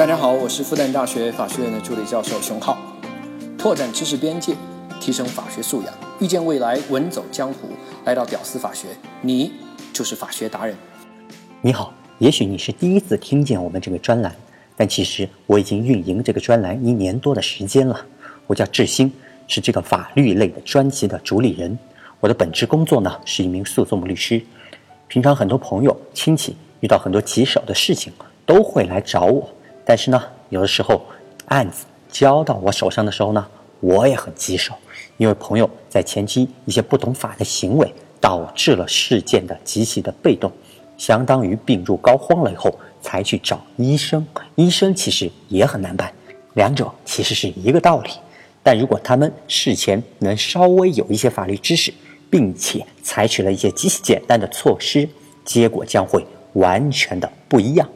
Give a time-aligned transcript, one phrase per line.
[0.00, 2.78] 大家好，我是复旦大学法学院的助理教授熊浩，
[3.58, 4.54] 拓展知识边界，
[4.98, 7.68] 提升法学素养，遇见未来，稳走江湖。
[8.06, 8.88] 来到屌丝法学，
[9.20, 9.52] 你
[9.92, 10.74] 就是法学达人。
[11.60, 14.34] 你好，也许你是第一次听见我们这个专栏，
[14.74, 18.06] 但其实我已经运营这个专栏一年多的时间了。
[18.46, 19.12] 我叫志新，
[19.48, 21.78] 是这个法律类的专辑的主理人。
[22.20, 24.40] 我的本职工作呢是一名诉讼律师。
[25.08, 28.10] 平常很多朋友、亲戚遇到很多棘手的事情，
[28.46, 29.46] 都会来找我。
[29.90, 31.02] 但是呢，有的时候
[31.46, 33.44] 案子交到我手上的时候呢，
[33.80, 34.72] 我也很棘手，
[35.16, 40.52] 因为朋友在前期一些不懂法的行为，导致了事件的极其的被动，
[40.96, 42.72] 相当于病入膏肓了以后
[43.02, 44.24] 才去找医生。
[44.54, 46.12] 医生其实也很难办，
[46.54, 48.10] 两者其实是一个道理。
[48.62, 51.92] 但如果他们事前能稍微有一些法律知识，
[52.30, 55.08] 并且采取了一些极其简单的措施，
[55.44, 57.88] 结果将会完全的不一样。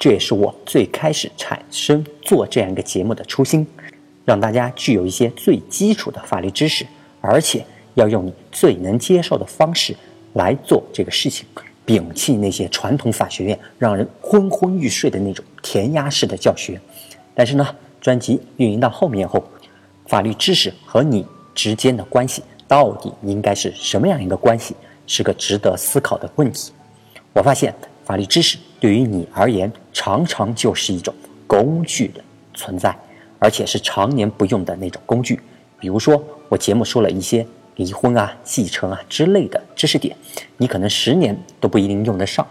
[0.00, 3.66] 这也是我最开始产生做这样一个节目的初心，
[4.24, 6.86] 让大家具有一些最基础的法律知识，
[7.20, 9.94] 而且要用你最能接受的方式
[10.32, 11.46] 来做这个事情，
[11.86, 16.80] 摒弃那些传统法学院让人昏昏欲睡的那种填鸭式的教学。
[17.34, 19.44] 但是呢，专辑运营到后面后，
[20.06, 24.74] 法律知识和你之间的关系到底应该是什么样一个关系，
[25.06, 26.72] 是个值得思考的问题。
[27.34, 27.74] 我发现。
[28.02, 31.14] 法律知识对于你而言，常常就是一种
[31.46, 32.96] 工具的存在，
[33.38, 35.38] 而且是常年不用的那种工具。
[35.78, 40.16] 比如说，我节目说了一些离婚啊、继承啊之类的知识点，
[40.56, 42.46] 你可能十年都不一定用得上，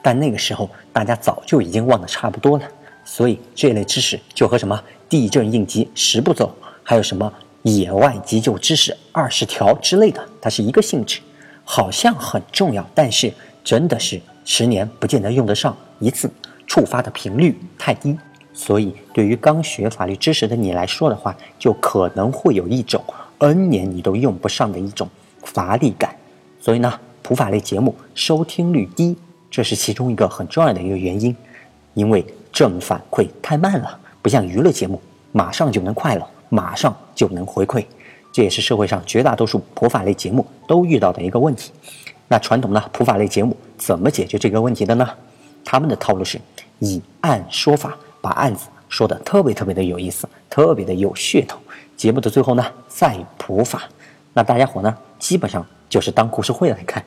[0.00, 2.64] 但那个时候大家早就已经忘得差不多了。
[3.04, 11.20] 所以这类知识就和什么地震应急十步骤，还有什么野外急救知识二十条之类的，它是一个性质，
[11.64, 13.32] 好像很重要，但是
[13.64, 14.20] 真的是。
[14.44, 16.30] 十年不见得用得上一次，
[16.66, 18.16] 触发的频率太低，
[18.52, 23.02] 所以对于刚学法律知识的你来说的话，就可能会有一种
[23.38, 25.08] N 年你都用不上的一种
[25.42, 26.14] 乏力感。
[26.60, 29.16] 所以呢，普法类节目收听率低，
[29.50, 31.34] 这是其中一个很重要的一个原因，
[31.94, 35.00] 因为正反馈太慢了，不像娱乐节目，
[35.32, 37.84] 马上就能快乐，马上就能回馈。
[38.32, 41.70] 这也是社会上绝大多数普法类节目都遇到的一个问题。
[42.34, 45.08] 那传统的普法类节目怎么解决这个问题的呢？
[45.64, 46.36] 他们的套路是
[46.80, 51.56] 以案说法，把案子说的特别特别的有意思，特别的有噱头。
[51.96, 53.84] 节目的最后呢，再普法。
[54.32, 57.00] 那大家伙呢，基本上就是当故事会来看。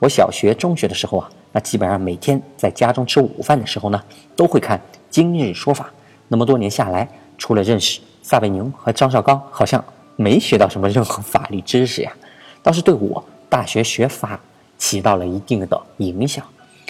[0.00, 4.02] 我小学、中学的时候啊，那基本上每天在家中吃午饭的时候呢，
[4.34, 4.76] 都会看
[5.08, 5.84] 《今日说法》。
[6.26, 7.08] 那么多年下来，
[7.38, 9.82] 除了认识撒贝宁和张绍刚，好像
[10.16, 12.12] 没学到什么任何法律知识呀。
[12.60, 14.40] 倒是对我大学学法。
[14.78, 16.44] 起到了一定的影响。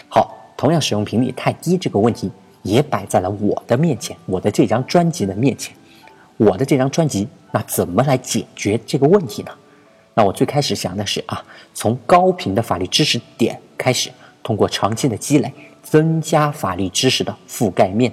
[0.09, 2.31] 好，同样使用频率太低这个问题
[2.62, 5.75] 也摆在了我的面前，我的这张专辑的面前。
[6.37, 9.53] 我的这张专辑，那怎么来解决这个问题呢？
[10.15, 11.44] 那我最开始想的是啊，
[11.75, 14.11] 从高频的法律知识点开始，
[14.43, 15.53] 通过长期的积累，
[15.83, 18.12] 增加法律知识的覆盖面。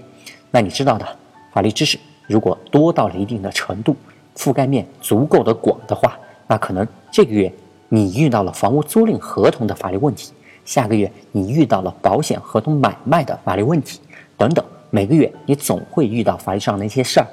[0.51, 1.17] 那你知道的，
[1.51, 3.95] 法律知识如果多到了一定的程度，
[4.37, 7.51] 覆盖面足够的广的话，那可能这个月。
[7.93, 10.31] 你遇到了房屋租赁合同的法律问题，
[10.63, 13.99] 下个月你遇到了保险合同买卖的法律问题，
[14.37, 17.27] 等等，每个月你总会遇到法律上的一些事儿，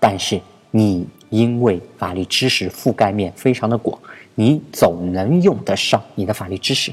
[0.00, 3.98] 但是你因为法律知识覆盖面非常的广，
[4.34, 6.90] 你总能用得上你的法律知识。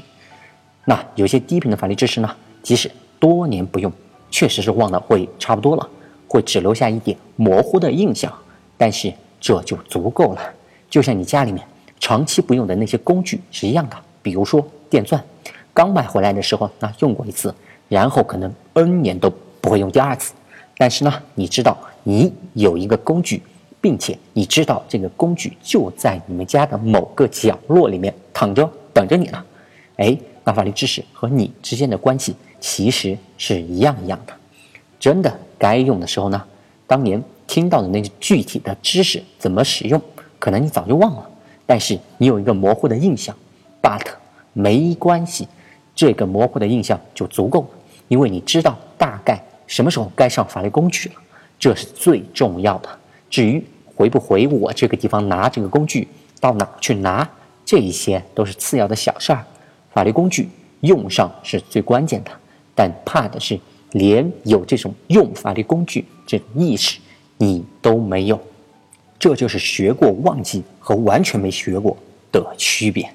[0.84, 2.30] 那有些低频的法律知识呢，
[2.62, 3.90] 即使多年不用，
[4.30, 5.88] 确实是忘的会差不多了，
[6.28, 8.30] 会只留下一点模糊的印象，
[8.76, 9.10] 但是
[9.40, 10.42] 这就足够了。
[10.90, 11.66] 就像你家里面。
[11.98, 15.22] 长期不用的那些工具是一样的，比如说电钻，
[15.72, 17.54] 刚买回来的时候那用过一次，
[17.88, 19.30] 然后可能 N 年都
[19.60, 20.34] 不会用第二次。
[20.76, 23.42] 但是呢，你知道你有一个工具，
[23.80, 29.42] 并且你知道这个工具就在你们家的某个角落里面躺着等着你呢。
[29.96, 34.34] 哎，那法律知识和你之间的关系其实是一样一样的。
[35.00, 36.44] 真的该用的时候呢，
[36.86, 40.00] 当年听到的那个具体的知识怎么使用，
[40.38, 41.30] 可能你早就忘了。
[41.66, 43.34] 但是你有一个模糊的印象
[43.82, 44.06] ，but
[44.52, 45.48] 没关系，
[45.94, 47.68] 这个模糊的印象就足够了，
[48.08, 51.14] 因为你知道大概什么时候该上法律工具了，
[51.58, 52.88] 这是最重要的。
[53.28, 53.62] 至于
[53.94, 56.06] 回不回我这个地方拿这个工具，
[56.40, 57.28] 到哪去拿，
[57.64, 59.44] 这一些都是次要的小事儿。
[59.90, 60.48] 法律工具
[60.80, 62.30] 用上是最关键的，
[62.74, 63.58] 但怕的是
[63.92, 67.00] 连有这种用法律工具这种意识
[67.38, 68.40] 你都没有。
[69.18, 71.96] 这就是学过忘记和完全没学过
[72.30, 73.10] 的区别，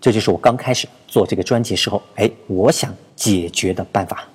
[0.00, 4.28] 这就是我刚开始做这个专辑时候，哎，我想解决的办法。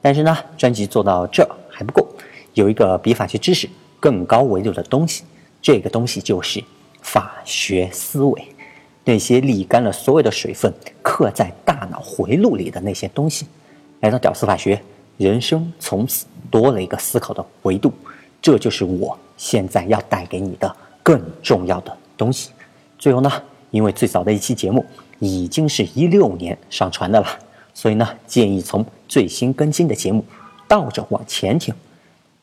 [0.00, 2.08] 但是呢，专辑做到这，还不够，
[2.54, 3.68] 有一个比法学知识
[4.00, 5.22] 更高维度的东西，
[5.60, 6.62] 这个东西就是
[7.00, 8.44] 法学思维。
[9.04, 10.72] 那些沥干了所有的水分，
[11.02, 13.46] 刻在大脑回路里的那些东西，
[14.00, 14.80] 来到屌丝法学，
[15.18, 17.92] 人生从此多了一个思考的维度。
[18.40, 22.50] 这就是我现在要带给你的更重要的东西。
[22.96, 23.28] 最后呢，
[23.72, 24.86] 因为最早的一期节目
[25.18, 27.26] 已经是一六年上传的了，
[27.74, 30.24] 所以呢，建议从最新更新的节目
[30.68, 31.74] 倒着往前听，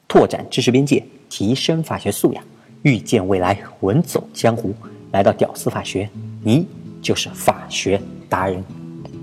[0.10, 2.44] 拓展知识边界，提升法学素养，
[2.82, 4.76] 预见未来，稳走江湖。
[5.12, 6.10] 来到屌丝法学。
[6.44, 6.68] 你
[7.02, 8.62] 就是法学达人。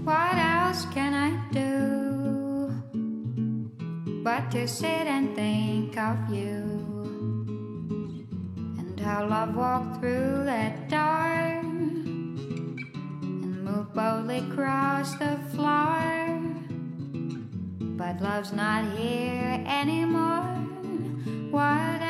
[0.06, 2.70] What else can I do
[4.24, 6.95] but to sit and think of you
[9.06, 16.40] how love walked through that door and moved boldly across the floor?
[17.96, 20.42] But love's not here anymore.
[21.52, 22.05] What